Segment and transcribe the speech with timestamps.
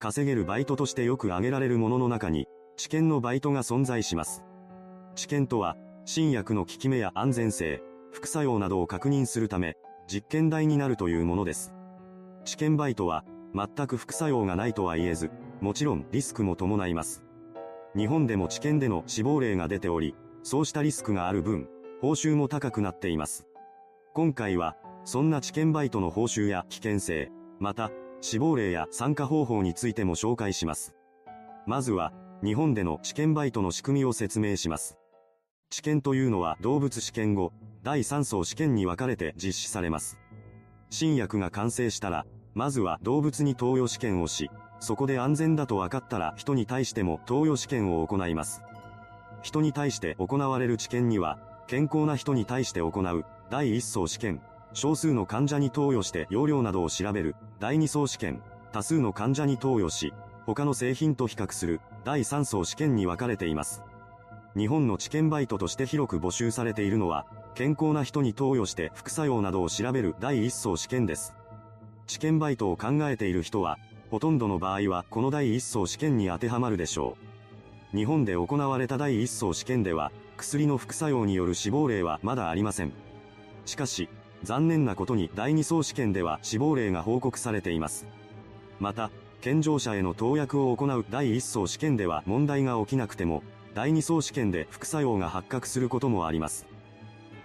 [0.00, 4.42] 稼げるバイトとしてよく挙げられるものの中に、治験のバイトが存在します。
[5.14, 5.76] 治験とは、
[6.06, 9.76] 新薬の効き目や安全性、副作用などを確認するため、
[10.10, 11.74] 実験台になるというものです。
[12.46, 17.22] 治験バイトは、全く副作用がないとは言えず、もちろんリスクも伴います。
[17.94, 21.68] 日本でも治験での死亡例が出ており、そうしたリスクがある分、
[22.00, 23.46] 報酬も高くなっています。
[24.14, 27.90] 今回は、そんな治験バイトの報酬や危険性、また、
[28.20, 30.94] 死亡例や参加方法についても紹介します。
[31.66, 34.98] まずは、日本での治験バイトの仕組みを説明します。
[35.70, 37.52] 治験というのは動物試験後、
[37.82, 40.18] 第3層試験に分かれて実施されます。
[40.90, 44.50] 新薬が完成したら、まずは動物に投与試験をし、
[44.80, 48.62] そこで安全だと分かったら人に対しても投与試験を行います。
[49.42, 54.42] 人に対して行われる治験には、健康な人に対して行う第1層試験、
[54.72, 58.42] 少数の患者に投与して容量などを調べる第2層試験、
[58.72, 60.12] 多数の患者に投与し、
[60.46, 63.82] 他の製品と比較する第3層試験に分かれています。
[64.56, 71.34] 日本の治験バイトとして広く募集されているのは、健康な人に投与して副作用などを調べる第1層試験です。
[72.06, 73.78] 治験バイトを考えている人は、
[74.10, 77.16] ほとんどの場合はこの第1層試験に当てはまるでしょ
[77.92, 77.96] う。
[77.96, 82.92] 日本で行われた第1層試験では、薬の副作用による死亡例はまだありません。
[83.66, 84.08] しかし、
[84.42, 88.06] 残念なことに第2層試験では死亡例が報告されています。
[88.78, 89.10] また、
[89.40, 93.42] 健常者への投薬を行う第1層試験では問題が起きなくても、
[93.74, 96.66] 第2層試験で副作用が発覚することもあります。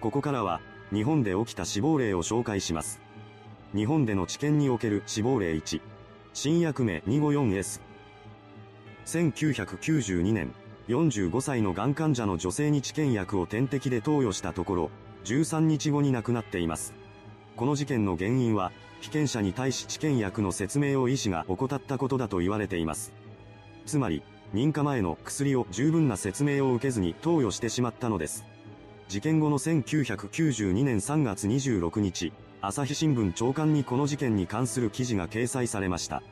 [0.00, 0.60] ここからは、
[0.92, 3.00] 日本で起きた死亡例を紹介します。
[3.74, 5.80] 日本での治験における死亡例1。
[6.32, 7.80] 新薬名 254S。
[9.06, 10.52] 1992年、
[10.88, 14.90] 45歳のがん患者の女性に治験薬を点滴で投与したところ、
[15.24, 16.94] 13日後に亡くなっています。
[17.56, 23.12] この事件の原因は、被験者に対し治験薬の説明を医師が怠ったことだと言われています。
[23.86, 24.22] つまり、
[24.54, 28.44] 認可前の薬を十分な説明を受けずに投与してしまったのです。
[29.08, 36.22] 事件後の1992年3月26日、朝日新聞長官にこの事件に関する記事が掲載されました。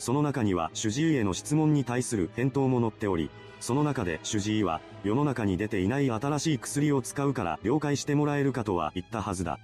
[0.00, 3.30] その中には主治医への質問に対する返答も載っており、
[3.60, 9.58] その中で主治医は、世の中に出ていない新しい薬を使うから了解してもらえるかとは言ったはずだ。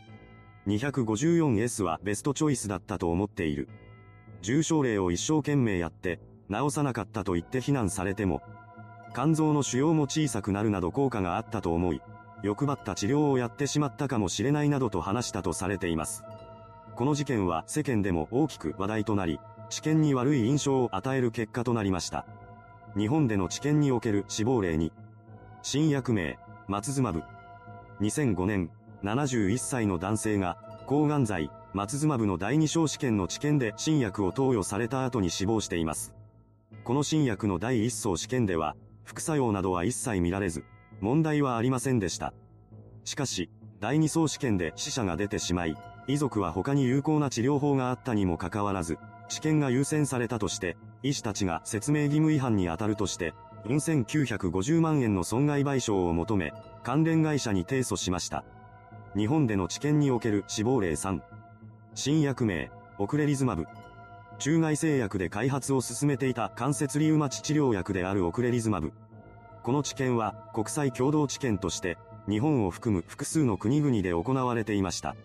[0.67, 3.67] 254S はベストチョイスだったと思っている。
[4.43, 6.21] 重症例を一生懸命やって、
[6.51, 8.43] 治さなかったと言って非難されても、
[9.15, 12.03] 肝臓の腫瘍も小さくなるなど効果があったと思い、
[12.43, 16.25] 欲張った治療をやってしまったかもしれないなどと話したとされています。
[16.95, 22.27] この事件は世間でも大きく話題となり、治験に悪い印象を与える結果となりました。
[22.97, 24.93] 日本での治験における死亡例に、
[25.63, 26.39] 新薬名、
[26.69, 27.23] 松妻部。
[28.01, 28.71] 2005年、
[29.03, 30.57] 71歳の男性が、
[30.87, 36.15] 抗がん剤、松妻部の第二章試験の治験で新薬を投与された後に死亡しています。
[36.85, 40.65] この新薬の第一層試験では、副作用などは一切見られず、
[41.01, 42.33] 問題はありませんでした。
[43.05, 43.51] しかし、
[43.81, 45.77] 第二層試験で死者が出てしまい、
[46.07, 53.35] 遺族は他に有効な治療法があったにもかかわらず、治験が優先されたとして、医師たちが説明義務違反に当たるとして、
[53.67, 58.45] 4950万円の損害賠償を求め、関連会社に提訴しました。
[59.17, 61.21] 日本での治験における死亡例3。
[61.95, 63.67] 新薬名、オクレリズマブ。
[64.39, 68.93] 中外製薬で開発を進めていた関節リウマチ治療薬であるオクレリズマブ。
[69.63, 71.97] この治験は国際共同治験として、
[72.29, 75.17] 日本を含む複数の国々で行われていました。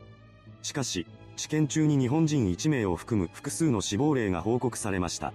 [0.61, 1.05] しかし、
[1.41, 5.33] 治験中に日本人1名を含む複数の死亡例が報告されました。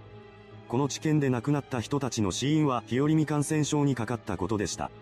[0.69, 4.93] この治験で亡くなった人たちの死因は日和見感染症にかかったことでした。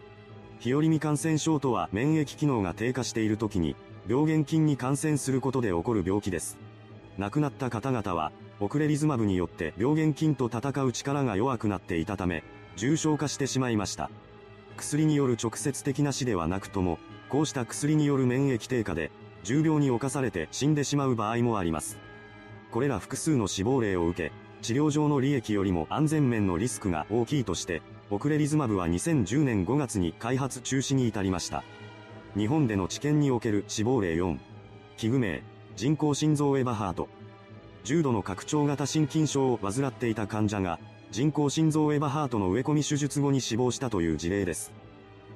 [0.60, 3.76] 日和見感染症とは免疫機能が低下している時に、
[4.08, 6.56] 病原菌に感染することで起こる病気です。
[7.18, 12.44] 亡くなった方々は、オクレリズマブによって病原菌と戦う力が弱くなっていたため、
[12.76, 14.10] 重症化してしまいました。
[14.78, 16.98] 薬による直接的な死ではなくとも、
[17.28, 19.10] こうした薬による免疫低下で、
[19.44, 21.98] 重病に侵されて死んでしまう場合もあります。
[22.72, 24.32] これら複数の死亡例を受け、
[24.62, 31.62] 治療上の利益よりも安全面のリスクが大きいとして、オクレリズマブは2010年5月に開発中止に至りました。
[32.36, 34.38] 日本での治験における死亡例4。
[34.96, 35.42] 器具名、
[35.76, 37.08] 人工心臓エバハート。
[37.84, 40.80] 重度の拡張型心筋症を患っていた患者が、
[41.10, 44.72] 人工心臓エバハートの植え込み手術後に死亡したという事例です。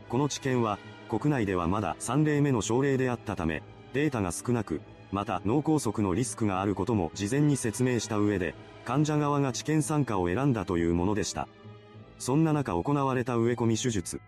[0.09, 0.79] この治験は、
[1.11, 3.63] 国内ではまだ3例目の症例であったため、
[3.93, 4.81] データが少なく、
[5.11, 8.55] また脳梗塞のリスクがあることも事前に説明した上で、
[8.85, 11.49] 患者側が治験参加を選んだというものでした。
[12.19, 14.21] そんな中行われた植え込み手術。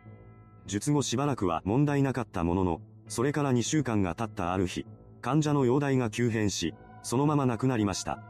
[0.67, 4.87] 術後しばらくは問題なかったものの、それから2週間が経ったある日、
[5.21, 8.23] 患者の容体が急変し、そのまま亡くなりました。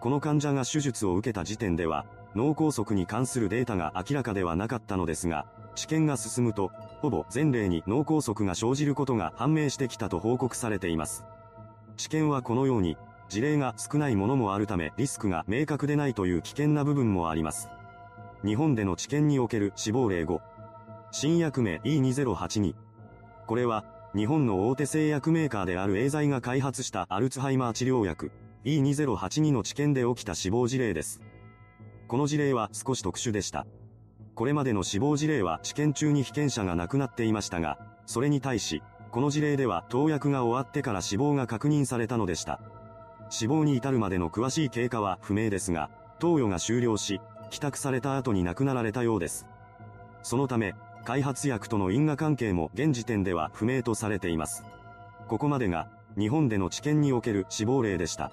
[0.00, 6.70] この患者が手術を受けた時点では、脳梗塞に関するデータが明らかではなかったのですが、治験が進むと、
[7.02, 11.24] ほぼ全例に脳梗塞が生じることが判明してきたと報告されています。
[11.96, 12.96] 治験はこのように、
[13.28, 17.68] 事例が少ないものもあるためリスクが明確でないという危険な部分もあります。
[18.44, 20.40] 日本での治験における死亡例5。
[21.10, 22.76] 新薬名 E2082。
[23.48, 23.84] これは、
[24.14, 28.30] 日本の大手製薬メーカーであるエーザイが開発したアルツハイマー治療薬
[28.64, 31.20] E2082 の治験で起きた死亡事例です。
[32.06, 33.66] この事例は少し特殊でした。
[34.34, 42.60] これまでの死亡事例は治験中に被験者が亡くなっていましたが、それに対し、この事例では投薬が終わってから死亡が確認されたのでした。
[43.28, 47.20] 死亡に至るまでの詳しい経過は不明ですが、投与が終了し、
[47.50, 49.46] 帰宅された後に亡くなられたようです。
[50.22, 50.74] そのため、
[51.04, 54.64] 開発薬との因果関係も現時点では不明とされています。
[55.28, 58.30] ここまでが、日本での治験における死亡例でした。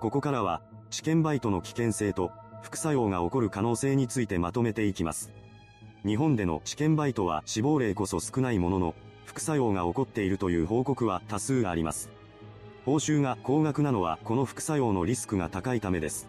[0.00, 0.60] ここからは、
[0.90, 2.30] 治験バイトの危険性と、
[2.64, 5.30] 副作用が起こる可能性についてまとめていきます。
[6.04, 8.94] 日本での治験バイトは死亡例こそ少ないものの、
[9.26, 12.10] 副作用が起こっているという報告は多数あります。
[12.86, 16.26] 報酬が高額なのはこの副作用のリスクが高いためです。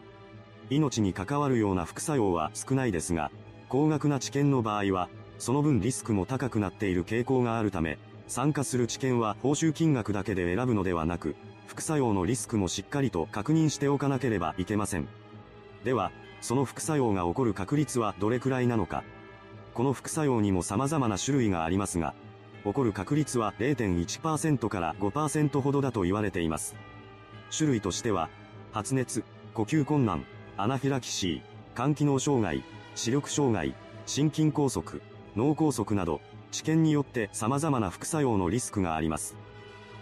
[0.69, 3.31] 命に関わるような副作用は少ないですが、
[3.69, 5.07] 高額な治験の場合は、
[5.39, 7.97] その分リスクも高くなっている傾向があるため、
[8.27, 11.37] 参加する治験は報酬金額だけで選ぶのではなく、
[11.67, 15.07] 副作用のリスクもしっかりと確認しておかなければいけません。
[15.83, 16.11] では、
[16.45, 19.03] その副作用が起こる確率はどれくらいなのか。
[19.73, 22.13] この副作用にも様々な種類がありますが、
[22.63, 26.75] 起こる確率は0.1%から5%ほどだと言われています。
[27.49, 28.29] 種類としては、
[28.73, 29.23] 発熱、
[29.55, 30.23] 呼吸困難、
[30.55, 31.41] アナフィラキシー、
[31.75, 32.63] 肝機能障害、
[32.93, 33.73] 視力障害、
[34.05, 35.01] 心筋梗塞、
[35.35, 36.21] 脳梗塞など、
[36.51, 39.35] 治験によって様々な副作用のリスクがあります。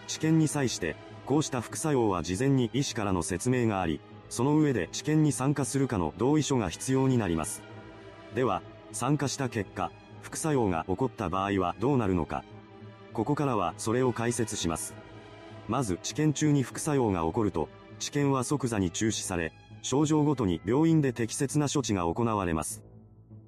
[0.07, 4.01] 治験に際して、こうした副作用は事前に医師からの説明があり、
[4.33, 7.61] その上で治験に参加するかの同意書が必要になります。
[8.33, 9.91] では、参加した結果、
[10.23, 12.43] 副作用が起こった場合はどうなるのか。
[13.13, 14.95] ここからはそれを解説します。
[15.67, 17.69] まず治験中に副作用が起こると、
[17.99, 19.53] 治験は即座に中止され、
[19.83, 22.81] 症状ごとに病院で適切な処置が行われます。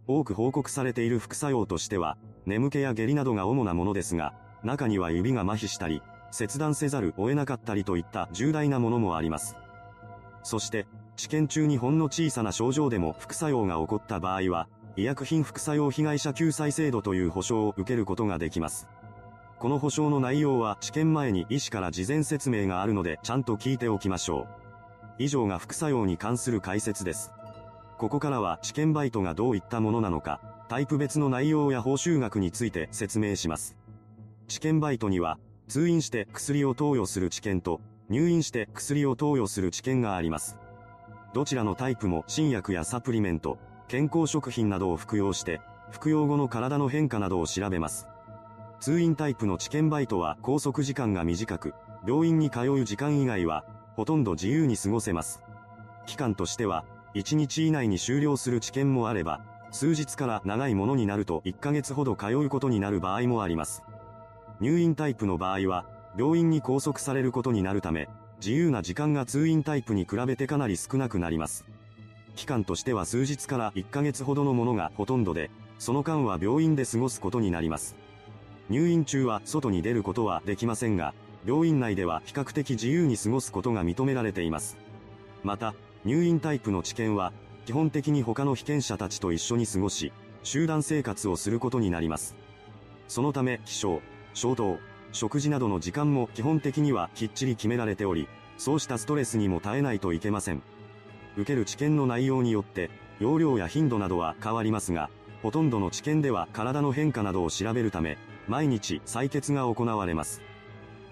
[0.06, 2.16] 多く報告されている副作用としては、
[2.46, 9.56] 眠気や下痢などが主なものですが、中には指が麻痺したり、切断せざるを得なかったりといった重大なものもあります。
[10.46, 18.88] そして、治験中にほんの小さな症状でも副作用が起こった場合は、医薬品副作用被害者救済制度という保障を受けることができます。
[19.58, 24.48] この保証の内容は治験前に医師から事前説明があるのでちゃんと聞いておきましょう。
[25.18, 27.32] 以上が副作用に関する解説です。
[27.98, 33.76] ここからは治験バイトがどういったものなのか、タイプ別の内容や報酬額について説明します。
[34.48, 40.58] 治験バイトには、通院して薬を投与する治験と、入院して薬を投与する治験があります。
[41.34, 43.58] どちらのタイプも新薬やサプリメント、
[43.88, 45.62] 健康食品などを服用して、
[45.92, 48.08] 服用後の体の変化などを調べます。
[48.80, 51.74] 通院タイプの治験バイトは拘束時間が短く、
[52.08, 53.66] 病院に通う時間以外は、
[53.96, 55.42] ほとんど自由に過ごせます。
[56.06, 56.86] 期間としては、
[57.16, 59.42] 1日以内に終了する治験もあれば、
[59.72, 63.84] 数日から長いものになると1ヶ月ほど通うことになる場合もあります。
[64.60, 65.86] 入院タイプの場合は、
[66.18, 68.08] 病院に拘束されることになるため、
[68.38, 71.66] 自由な時間が通院タイプに比べてかなり少なくなります。
[72.36, 77.96] 期間としては数日から1ヶ月ほどのものがほとんどで、その間は病院で過ごすことになります。
[78.70, 81.14] 入院中は外に出ることはできませんが、
[81.46, 84.78] 病院内では比較的自由に過ごすことが認められています。
[85.44, 87.34] また、入院タイプの治験は、
[87.66, 90.12] 基本的に他の被験者たちと一緒に過ごし、
[90.44, 92.36] 集団生活をすることになります。
[93.08, 94.02] そのため、起床、
[94.34, 94.80] 衝動、
[95.16, 100.62] 食事などの時間も基本的にはきっちり決められており、そうしたストレスにも耐えないといけません。
[101.38, 105.10] 受ける治験の内容によって、容量や頻度などは変わりますが、
[105.42, 108.18] ほとんどの治験では体の変化などを調べるため、
[108.48, 110.42] 毎日採血が行われます。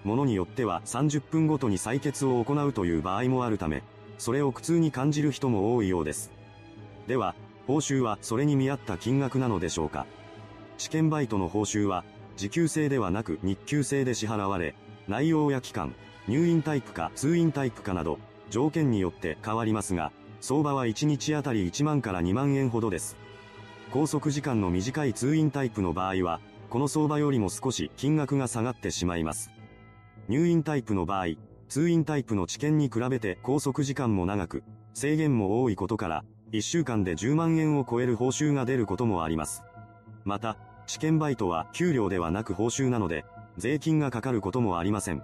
[0.04, 3.82] ものによっては30分ごとに採血を行うという場合もあるため、
[4.18, 6.30] それを苦痛に感じる人も多いようです。
[7.06, 7.34] では、
[7.66, 10.06] 報酬はそれに見合った金額なのでしょうか
[10.76, 12.04] 試験バイトの報酬は、
[12.36, 14.74] 時給制ではなく日給制で支払われ、
[15.06, 15.94] 内容や期間、
[16.26, 18.18] 入院タイプか通院タイプかなど、
[18.50, 23.16] 条件によって変わりますが、相場は1日あたり1万から2万円ほどです。
[23.92, 29.52] 拘束時間の短い通院タイプの場合は、この相場よりも少し金額が下がってしまいます。
[30.28, 31.36] 入院タイプの場合、
[31.68, 39.62] 通院タイプの治験に比べて拘束時間も長く、制限も多いことから、1週間で10万円を超える報酬が出ることもあります。
[40.24, 43.24] また、治験バイトは給料ではなく報酬なので、
[43.56, 45.22] 税金がかかることもありません。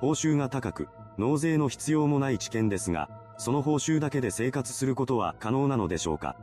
[0.00, 0.88] 報酬が高く、
[1.18, 6.36] 納税の必要もない治験ですが、その報酬だけで生活することは可能なのでしょうか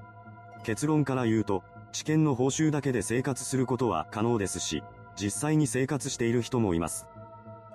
[0.63, 4.83] 結論から言うと、治験の報酬だけで生活することは可能ですし、
[5.15, 7.07] 実際に生活している人もいます。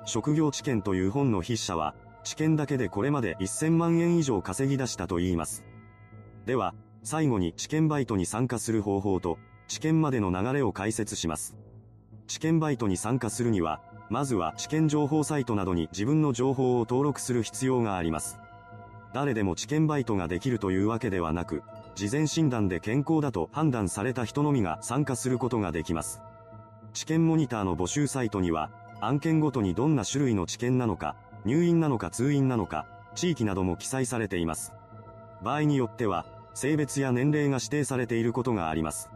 [0.04, 1.94] 職業知見という本の筆者は、
[2.24, 5.64] 知見だけでこれまで1000万円以上稼ぎ出したと言います。
[6.46, 11.56] では、最後に知見バイトに参加する方法と、知見までの流れを解説します。
[12.26, 18.38] 知見バイトに参加するには、まずは知見情報サイトなどに自分の情報を登録する必要があります。
[19.12, 21.62] 誰でも知見バイトができるというわけではなく、
[21.94, 26.22] 事前診断で健康だと判断された人のみが参加することができます。
[26.94, 28.70] 知見モニターの募集サイトには、
[29.00, 34.72] 案件ごとにどんな種類の知見なのか、入院なのか通院なのか、地域なども記載されています。
[35.42, 39.10] 場合によっては、性別や年齢が指定されていることがあります。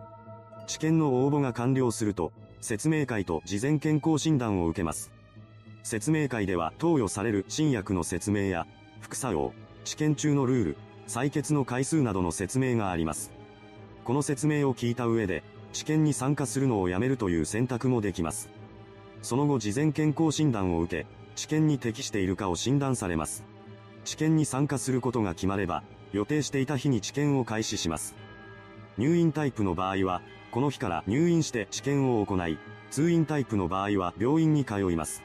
[0.67, 5.11] 知見の応募が完了すると、説明会と事前健康診断を受けます。
[5.83, 8.67] 説明会では投与される新薬の説明や、
[9.01, 9.53] 副作用、
[9.85, 10.77] 治験中のルール、
[11.09, 13.33] 採血の回数などの説明があります。
[14.05, 15.43] この説明を聞いた上で、
[15.73, 18.51] 治験に参加するのをやめるという選択もできます。
[19.23, 23.45] その後事前健康診断を受け、治験に適しているかを診断されます。
[24.05, 28.15] 治験に参加することが決まれば、予定していた日に治験を開始します。
[28.99, 32.59] 入院タイプの場合は、この日から入院して治験を行い、
[32.91, 35.23] 通院タイプの場合は病院に通います。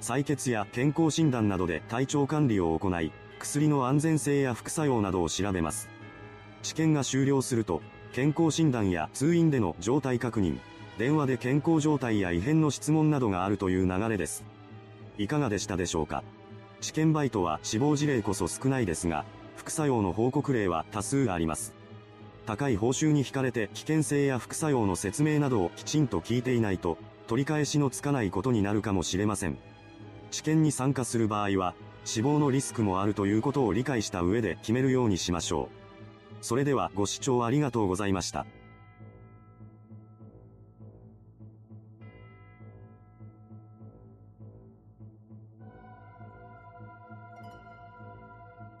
[0.00, 5.90] 採血や健康診断などで体調管理を行い、薬の安全性や副作用などを調べます。
[6.62, 7.82] 治験が終了すると、
[8.14, 10.58] 健康診断や通院での状態確認、
[10.96, 14.42] 電話で健康状態や異変の質問などがあるという流れです。
[15.18, 16.24] いかがでしたでしょうか？
[16.80, 21.74] 治験バイトは死亡事例こそ少ないですが、副作用の報告例は多数あります。
[22.46, 29.58] 高い報酬に惹かれて危険性や副作用の説明などをきちんと聞いていないと、取り返しのつかないことになるかもしれません。
[30.30, 31.74] 治験に参加する場合は、
[32.04, 36.44] 死亡のリスクもあるということを理解した上で決めるようにしましょう。
[36.44, 38.46] それではご視聴ありがとうございました。